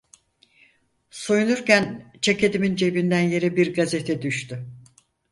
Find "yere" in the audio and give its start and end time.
3.21-3.55